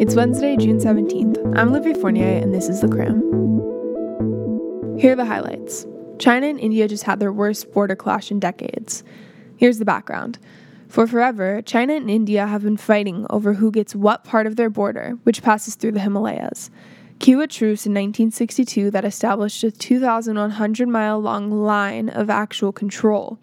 It's 0.00 0.14
Wednesday, 0.14 0.56
June 0.56 0.78
17th. 0.78 1.58
I'm 1.58 1.70
Olivia 1.70 1.92
Fournier, 1.92 2.38
and 2.38 2.54
this 2.54 2.68
is 2.68 2.82
The 2.82 2.88
Cramm. 2.88 3.18
Here 4.96 5.14
are 5.14 5.16
the 5.16 5.24
highlights 5.24 5.88
China 6.20 6.46
and 6.46 6.60
India 6.60 6.86
just 6.86 7.02
had 7.02 7.18
their 7.18 7.32
worst 7.32 7.72
border 7.72 7.96
clash 7.96 8.30
in 8.30 8.38
decades. 8.38 9.02
Here's 9.56 9.80
the 9.80 9.84
background. 9.84 10.38
For 10.86 11.08
forever, 11.08 11.62
China 11.62 11.94
and 11.94 12.08
India 12.08 12.46
have 12.46 12.62
been 12.62 12.76
fighting 12.76 13.26
over 13.28 13.54
who 13.54 13.72
gets 13.72 13.92
what 13.92 14.22
part 14.22 14.46
of 14.46 14.54
their 14.54 14.70
border, 14.70 15.18
which 15.24 15.42
passes 15.42 15.74
through 15.74 15.92
the 15.92 16.00
Himalayas. 16.00 16.70
Cue 17.18 17.40
a 17.40 17.48
truce 17.48 17.84
in 17.84 17.92
1962 17.92 18.92
that 18.92 19.04
established 19.04 19.64
a 19.64 19.72
2,100 19.72 20.88
mile 20.88 21.18
long 21.18 21.50
line 21.50 22.08
of 22.08 22.30
actual 22.30 22.70
control, 22.70 23.40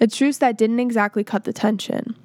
a 0.00 0.06
truce 0.06 0.38
that 0.38 0.56
didn't 0.56 0.80
exactly 0.80 1.22
cut 1.22 1.44
the 1.44 1.52
tension. 1.52 2.16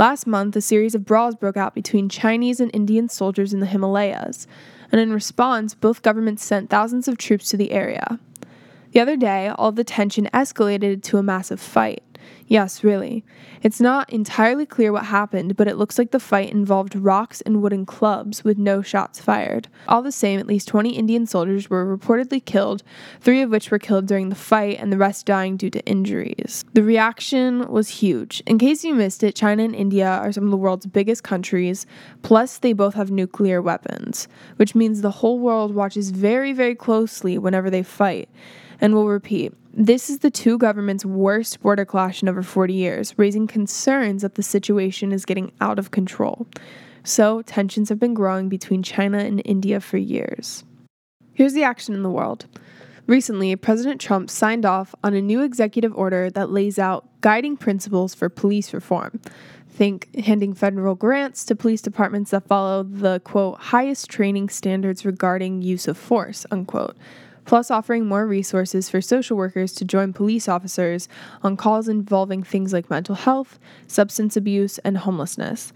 Last 0.00 0.26
month, 0.26 0.56
a 0.56 0.62
series 0.62 0.94
of 0.94 1.04
brawls 1.04 1.34
broke 1.34 1.58
out 1.58 1.74
between 1.74 2.08
Chinese 2.08 2.58
and 2.58 2.70
Indian 2.72 3.10
soldiers 3.10 3.52
in 3.52 3.60
the 3.60 3.66
Himalayas, 3.66 4.46
and 4.90 4.98
in 4.98 5.12
response, 5.12 5.74
both 5.74 6.00
governments 6.00 6.42
sent 6.42 6.70
thousands 6.70 7.06
of 7.06 7.18
troops 7.18 7.50
to 7.50 7.58
the 7.58 7.70
area. 7.70 8.18
The 8.92 9.00
other 9.00 9.14
day, 9.14 9.48
all 9.48 9.72
the 9.72 9.84
tension 9.84 10.30
escalated 10.32 11.02
to 11.02 11.18
a 11.18 11.22
massive 11.22 11.60
fight. 11.60 12.09
Yes, 12.46 12.82
really. 12.82 13.24
It's 13.62 13.80
not 13.80 14.10
entirely 14.12 14.66
clear 14.66 14.90
what 14.92 15.06
happened, 15.06 15.56
but 15.56 15.68
it 15.68 15.76
looks 15.76 15.98
like 15.98 16.10
the 16.10 16.18
fight 16.18 16.50
involved 16.50 16.96
rocks 16.96 17.40
and 17.42 17.62
wooden 17.62 17.86
clubs 17.86 18.42
with 18.42 18.58
no 18.58 18.82
shots 18.82 19.20
fired. 19.20 19.68
All 19.86 20.02
the 20.02 20.10
same, 20.10 20.40
at 20.40 20.48
least 20.48 20.66
20 20.66 20.90
Indian 20.90 21.26
soldiers 21.26 21.70
were 21.70 21.96
reportedly 21.96 22.44
killed, 22.44 22.82
three 23.20 23.40
of 23.40 23.50
which 23.50 23.70
were 23.70 23.78
killed 23.78 24.06
during 24.06 24.30
the 24.30 24.34
fight, 24.34 24.78
and 24.80 24.92
the 24.92 24.98
rest 24.98 25.26
dying 25.26 25.56
due 25.56 25.70
to 25.70 25.84
injuries. 25.86 26.64
The 26.72 26.82
reaction 26.82 27.70
was 27.70 27.88
huge. 27.88 28.42
In 28.46 28.58
case 28.58 28.82
you 28.82 28.94
missed 28.94 29.22
it, 29.22 29.36
China 29.36 29.62
and 29.62 29.74
India 29.74 30.08
are 30.08 30.32
some 30.32 30.44
of 30.44 30.50
the 30.50 30.56
world's 30.56 30.86
biggest 30.86 31.22
countries, 31.22 31.86
plus, 32.22 32.58
they 32.58 32.72
both 32.72 32.94
have 32.94 33.12
nuclear 33.12 33.62
weapons, 33.62 34.26
which 34.56 34.74
means 34.74 35.02
the 35.02 35.10
whole 35.10 35.38
world 35.38 35.74
watches 35.74 36.10
very, 36.10 36.52
very 36.52 36.74
closely 36.74 37.38
whenever 37.38 37.70
they 37.70 37.84
fight. 37.84 38.28
And 38.80 38.94
we'll 38.94 39.06
repeat 39.06 39.52
this 39.72 40.10
is 40.10 40.18
the 40.18 40.30
two 40.30 40.58
governments' 40.58 41.04
worst 41.04 41.60
border 41.60 41.84
clash 41.84 42.22
in 42.22 42.28
over 42.28 42.42
40 42.42 42.74
years, 42.74 43.14
raising 43.16 43.46
concerns 43.46 44.22
that 44.22 44.34
the 44.34 44.42
situation 44.42 45.12
is 45.12 45.24
getting 45.24 45.52
out 45.60 45.78
of 45.78 45.90
control. 45.90 46.46
So, 47.04 47.42
tensions 47.42 47.88
have 47.88 47.98
been 47.98 48.14
growing 48.14 48.48
between 48.48 48.82
China 48.82 49.18
and 49.18 49.40
India 49.44 49.80
for 49.80 49.96
years. 49.96 50.64
Here's 51.32 51.54
the 51.54 51.62
action 51.62 51.94
in 51.94 52.02
the 52.02 52.10
world. 52.10 52.46
Recently, 53.06 53.54
President 53.56 54.00
Trump 54.00 54.28
signed 54.28 54.66
off 54.66 54.94
on 55.02 55.14
a 55.14 55.22
new 55.22 55.42
executive 55.42 55.94
order 55.96 56.30
that 56.30 56.50
lays 56.50 56.78
out 56.78 57.08
guiding 57.20 57.56
principles 57.56 58.14
for 58.14 58.28
police 58.28 58.74
reform. 58.74 59.20
Think 59.68 60.14
handing 60.16 60.52
federal 60.52 60.94
grants 60.94 61.44
to 61.46 61.56
police 61.56 61.80
departments 61.80 62.32
that 62.32 62.46
follow 62.46 62.82
the 62.82 63.20
quote 63.20 63.58
highest 63.58 64.10
training 64.10 64.48
standards 64.48 65.06
regarding 65.06 65.62
use 65.62 65.88
of 65.88 65.96
force, 65.96 66.44
unquote 66.50 66.96
plus 67.44 67.70
offering 67.70 68.06
more 68.06 68.26
resources 68.26 68.88
for 68.88 69.00
social 69.00 69.36
workers 69.36 69.72
to 69.74 69.84
join 69.84 70.12
police 70.12 70.48
officers 70.48 71.08
on 71.42 71.56
calls 71.56 71.88
involving 71.88 72.42
things 72.42 72.72
like 72.72 72.90
mental 72.90 73.14
health, 73.14 73.58
substance 73.86 74.36
abuse, 74.36 74.78
and 74.78 74.98
homelessness. 74.98 75.72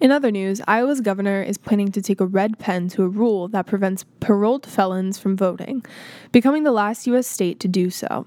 In 0.00 0.10
other 0.10 0.30
news, 0.30 0.62
Iowa's 0.66 1.02
governor 1.02 1.42
is 1.42 1.58
planning 1.58 1.92
to 1.92 2.00
take 2.00 2.20
a 2.20 2.26
red 2.26 2.58
pen 2.58 2.88
to 2.90 3.02
a 3.02 3.08
rule 3.08 3.48
that 3.48 3.66
prevents 3.66 4.06
paroled 4.20 4.64
felons 4.64 5.18
from 5.18 5.36
voting, 5.36 5.84
becoming 6.32 6.62
the 6.62 6.72
last 6.72 7.06
U.S. 7.06 7.26
state 7.26 7.60
to 7.60 7.68
do 7.68 7.90
so. 7.90 8.26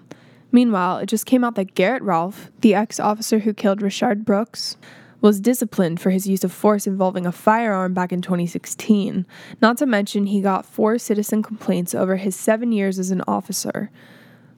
Meanwhile, 0.52 1.00
it 1.00 1.08
just 1.08 1.26
came 1.26 1.44
out 1.44 1.56
that 1.56 1.74
Garrett 1.74 2.04
Rolfe, 2.04 2.52
the 2.62 2.76
ex 2.76 3.00
officer 3.00 3.40
who 3.40 3.56
killed 3.56 3.82
Rayshard 3.82 4.24
Brooks, 4.24 4.78
was 5.24 5.40
disciplined 5.40 6.02
for 6.02 6.10
his 6.10 6.28
use 6.28 6.44
of 6.44 6.52
force 6.52 6.86
involving 6.86 7.26
a 7.26 7.32
firearm 7.32 7.94
back 7.94 8.12
in 8.12 8.22
2016. 8.22 9.26
Not 9.62 9.78
to 9.78 9.86
mention, 9.86 10.26
he 10.26 10.42
got 10.42 10.66
four 10.66 10.98
citizen 10.98 11.42
complaints 11.42 11.96
over 11.96 12.18
his 12.18 12.36
seven 12.36 12.74
years 12.74 13.00
as 13.00 13.10
an 13.10 13.24
officer. 13.26 13.90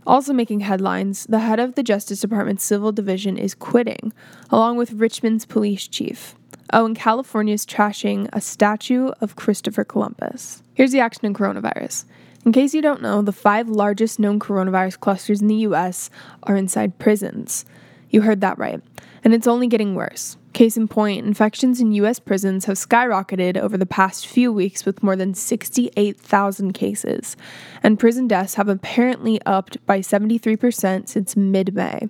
Also 0.07 0.33
making 0.33 0.61
headlines, 0.61 1.27
the 1.27 1.39
head 1.39 1.59
of 1.59 1.75
the 1.75 1.83
Justice 1.83 2.19
Department's 2.19 2.63
Civil 2.63 2.91
Division 2.91 3.37
is 3.37 3.53
quitting, 3.53 4.11
along 4.49 4.77
with 4.77 4.93
Richmond's 4.93 5.45
police 5.45 5.87
chief. 5.87 6.35
Oh, 6.73 6.87
and 6.87 6.95
California's 6.95 7.65
trashing 7.65 8.27
a 8.33 8.41
statue 8.41 9.11
of 9.21 9.35
Christopher 9.35 9.83
Columbus. 9.83 10.63
Here's 10.73 10.91
the 10.91 10.99
action 10.99 11.27
in 11.27 11.35
coronavirus. 11.35 12.05
In 12.43 12.51
case 12.51 12.73
you 12.73 12.81
don't 12.81 13.03
know, 13.03 13.21
the 13.21 13.31
five 13.31 13.69
largest 13.69 14.17
known 14.17 14.39
coronavirus 14.39 14.99
clusters 14.99 15.41
in 15.41 15.47
the 15.47 15.55
US 15.67 16.09
are 16.41 16.55
inside 16.55 16.97
prisons. 16.97 17.65
You 18.09 18.21
heard 18.21 18.41
that 18.41 18.57
right. 18.57 18.81
And 19.25 19.33
it's 19.33 19.47
only 19.47 19.65
getting 19.65 19.95
worse. 19.95 20.37
Case 20.53 20.77
in 20.77 20.87
point, 20.87 21.25
infections 21.25 21.81
in 21.81 21.91
US 21.93 22.19
prisons 22.19 22.65
have 22.65 22.77
skyrocketed 22.77 23.57
over 23.57 23.75
the 23.75 23.85
past 23.87 24.27
few 24.27 24.53
weeks 24.53 24.85
with 24.85 25.01
more 25.01 25.15
than 25.15 25.33
68,000 25.33 26.73
cases, 26.73 27.35
and 27.81 27.99
prison 27.99 28.27
deaths 28.27 28.53
have 28.53 28.69
apparently 28.69 29.41
upped 29.47 29.83
by 29.87 29.99
73% 29.99 31.09
since 31.09 31.35
mid 31.35 31.73
May. 31.73 32.07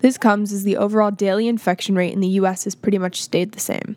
This 0.00 0.18
comes 0.18 0.52
as 0.52 0.62
the 0.62 0.76
overall 0.76 1.10
daily 1.10 1.48
infection 1.48 1.96
rate 1.96 2.12
in 2.12 2.20
the 2.20 2.28
US 2.28 2.64
has 2.64 2.74
pretty 2.74 2.98
much 2.98 3.22
stayed 3.22 3.52
the 3.52 3.60
same. 3.60 3.96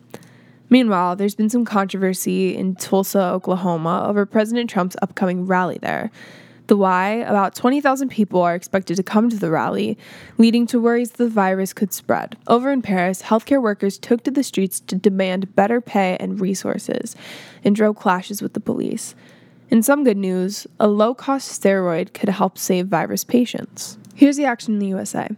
Meanwhile, 0.70 1.16
there's 1.16 1.34
been 1.34 1.50
some 1.50 1.66
controversy 1.66 2.56
in 2.56 2.76
Tulsa, 2.76 3.22
Oklahoma 3.22 4.06
over 4.08 4.24
President 4.24 4.70
Trump's 4.70 4.96
upcoming 5.02 5.46
rally 5.46 5.76
there. 5.82 6.10
The 6.72 6.78
why 6.78 7.16
about 7.16 7.54
20,000 7.54 8.08
people 8.08 8.40
are 8.40 8.54
expected 8.54 8.96
to 8.96 9.02
come 9.02 9.28
to 9.28 9.36
the 9.36 9.50
rally, 9.50 9.98
leading 10.38 10.66
to 10.68 10.80
worries 10.80 11.10
the 11.10 11.28
virus 11.28 11.74
could 11.74 11.92
spread. 11.92 12.34
Over 12.46 12.72
in 12.72 12.80
Paris, 12.80 13.20
healthcare 13.20 13.60
workers 13.60 13.98
took 13.98 14.24
to 14.24 14.30
the 14.30 14.42
streets 14.42 14.80
to 14.80 14.96
demand 14.96 15.54
better 15.54 15.82
pay 15.82 16.16
and 16.18 16.40
resources 16.40 17.14
and 17.62 17.76
drove 17.76 17.96
clashes 17.96 18.40
with 18.40 18.54
the 18.54 18.58
police. 18.58 19.14
In 19.68 19.82
some 19.82 20.02
good 20.02 20.16
news, 20.16 20.66
a 20.80 20.88
low 20.88 21.12
cost 21.12 21.60
steroid 21.60 22.14
could 22.14 22.30
help 22.30 22.56
save 22.56 22.86
virus 22.86 23.22
patients. 23.22 23.98
Here's 24.14 24.38
the 24.38 24.46
action 24.46 24.72
in 24.72 24.78
the 24.78 24.86
USA 24.86 25.28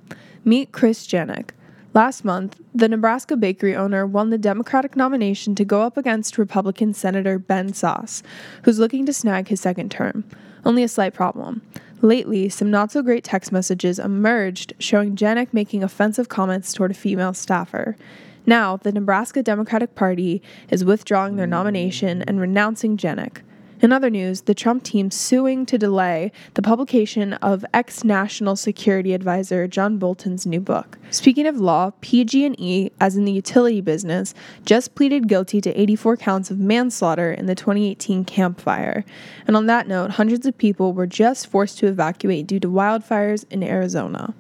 Meet 0.45 0.71
Chris 0.71 1.05
Janicek. 1.05 1.51
Last 1.95 2.25
month, 2.25 2.61
the 2.75 2.89
Nebraska 2.89 3.37
bakery 3.37 3.77
owner 3.77 4.05
won 4.05 4.31
the 4.31 4.37
Democratic 4.37 4.97
nomination 4.97 5.55
to 5.55 5.65
go 5.65 5.83
up 5.83 5.97
against 5.97 6.39
Republican 6.39 6.93
Senator 6.93 7.39
Ben 7.39 7.71
Sasse, 7.71 8.25
who's 8.65 8.81
looking 8.81 9.07
to 9.07 9.13
snag 9.13 9.47
his 9.47 9.61
second 9.61 9.93
term. 9.93 10.25
Only 10.65 10.83
a 10.83 10.89
slight 10.89 11.15
problem. 11.15 11.63
Lately, 12.03 12.49
some 12.49 12.69
not 12.69 12.91
so 12.91 13.01
great 13.01 13.23
text 13.23 13.53
messages 13.53 14.01
emerged 14.01 14.73
showing 14.81 15.15
Janicek 15.15 15.53
making 15.53 15.85
offensive 15.85 16.29
comments 16.29 16.73
toward 16.73 16.91
a 16.91 16.95
female 16.95 17.33
staffer. 17.33 17.97
Now, 18.45 18.77
the 18.77 18.91
Nebraska 18.91 19.41
Democratic 19.41 19.95
Party 19.95 20.43
is 20.71 20.85
withdrawing 20.85 21.37
their 21.37 21.47
nomination 21.47 22.23
and 22.23 22.41
renouncing 22.41 22.97
Janicek. 22.97 23.43
In 23.81 23.93
other 23.93 24.09
news, 24.09 24.43
the 24.43 24.55
Trump 24.55 24.85
team 24.85 25.11
suing 25.11 25.67
to 25.67 25.77
delay 25.77 26.33
the 26.55 26.63
publication 26.63 27.35
of 27.35 27.65
ex-national 27.75 28.57
security 28.57 29.13
advisor 29.13 29.67
John 29.67 29.99
Bolton's 29.99 30.47
new 30.47 30.61
book. 30.61 30.99
Speaking 31.11 31.47
of 31.47 31.59
law, 31.59 31.91
PG&E, 32.01 32.91
as 33.01 33.17
in 33.17 33.25
the 33.25 33.33
utility 33.33 33.81
business, 33.81 34.33
just 34.65 34.95
pleaded 34.95 35.29
guilty 35.29 35.61
to 35.61 35.81
84 35.81 36.17
counts 36.17 36.51
of 36.51 36.59
manslaughter 36.59 37.33
in 37.33 37.47
the 37.47 37.55
2018 37.55 38.25
Camp 38.25 38.61
Fire. 38.61 39.05
And 39.47 39.57
on 39.57 39.67
that 39.67 39.89
note, 39.89 40.13
hundreds 40.13 40.47
of 40.47 40.57
people 40.57 40.93
were 40.93 41.07
just 41.07 41.47
forced 41.49 41.79
to 41.79 41.87
evacuate 41.87 42.47
due 42.47 42.61
to 42.61 42.69
wildfires 42.69 43.45
in 43.51 43.63
Arizona. 43.63 44.35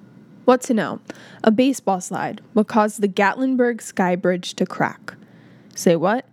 What 0.44 0.60
to 0.62 0.74
know? 0.74 1.00
A 1.42 1.50
baseball 1.50 2.00
slide, 2.00 2.40
what 2.52 2.68
caused 2.68 3.00
the 3.00 3.08
Gatlinburg 3.08 3.80
Sky 3.80 4.14
Bridge 4.14 4.54
to 4.54 4.66
crack. 4.66 5.14
Say 5.74 5.96
what? 5.96 6.26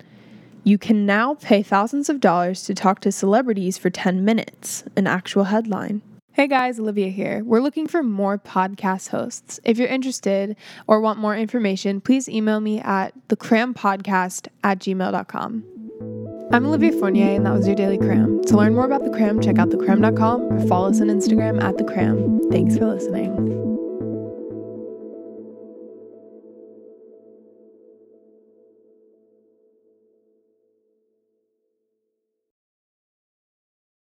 You 0.63 0.77
can 0.77 1.05
now 1.05 1.35
pay 1.35 1.63
thousands 1.63 2.07
of 2.09 2.19
dollars 2.19 2.63
to 2.63 2.75
talk 2.75 2.99
to 3.01 3.11
celebrities 3.11 3.77
for 3.77 3.89
10 3.89 4.23
minutes, 4.23 4.83
an 4.95 5.07
actual 5.07 5.45
headline. 5.45 6.03
Hey 6.33 6.47
guys, 6.47 6.79
Olivia 6.79 7.09
here. 7.09 7.43
We're 7.43 7.59
looking 7.59 7.87
for 7.87 8.03
more 8.03 8.37
podcast 8.37 9.09
hosts. 9.09 9.59
If 9.63 9.77
you're 9.77 9.87
interested 9.87 10.55
or 10.87 11.01
want 11.01 11.19
more 11.19 11.35
information, 11.35 11.99
please 11.99 12.29
email 12.29 12.59
me 12.59 12.79
at 12.79 13.13
thecrammpodcast 13.27 14.47
at 14.63 14.79
gmail.com. 14.79 15.63
I'm 16.53 16.65
Olivia 16.65 16.91
Fournier, 16.91 17.35
and 17.35 17.45
that 17.45 17.53
was 17.53 17.65
your 17.65 17.75
Daily 17.75 17.97
Cramm. 17.97 18.43
To 18.45 18.57
learn 18.57 18.75
more 18.75 18.85
about 18.85 19.03
The 19.03 19.09
Cramm, 19.09 19.41
check 19.41 19.57
out 19.57 19.69
thecramm.com 19.69 20.41
or 20.53 20.67
follow 20.67 20.89
us 20.89 21.01
on 21.01 21.07
Instagram 21.07 21.61
at 21.61 21.77
The 21.77 21.83
Cramm. 21.83 22.49
Thanks 22.51 22.77
for 22.77 22.85
listening. 22.85 23.80